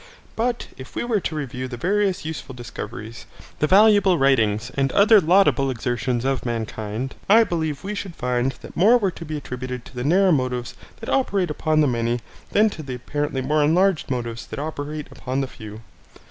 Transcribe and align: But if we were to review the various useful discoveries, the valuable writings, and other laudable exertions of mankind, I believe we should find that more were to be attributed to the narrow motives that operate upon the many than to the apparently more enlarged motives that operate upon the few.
But 0.35 0.69
if 0.77 0.95
we 0.95 1.03
were 1.03 1.19
to 1.19 1.35
review 1.35 1.67
the 1.67 1.77
various 1.77 2.25
useful 2.25 2.55
discoveries, 2.55 3.27
the 3.59 3.67
valuable 3.67 4.17
writings, 4.17 4.71
and 4.73 4.91
other 4.93 5.21
laudable 5.21 5.69
exertions 5.69 6.25
of 6.25 6.43
mankind, 6.43 7.13
I 7.29 7.43
believe 7.43 7.83
we 7.83 7.93
should 7.93 8.15
find 8.15 8.53
that 8.63 8.75
more 8.75 8.97
were 8.97 9.11
to 9.11 9.25
be 9.25 9.37
attributed 9.37 9.85
to 9.85 9.95
the 9.95 10.03
narrow 10.03 10.31
motives 10.31 10.73
that 11.01 11.09
operate 11.09 11.51
upon 11.51 11.81
the 11.81 11.87
many 11.87 12.19
than 12.49 12.71
to 12.71 12.81
the 12.81 12.95
apparently 12.95 13.41
more 13.43 13.63
enlarged 13.63 14.09
motives 14.09 14.47
that 14.47 14.57
operate 14.57 15.05
upon 15.11 15.41
the 15.41 15.47
few. 15.47 15.81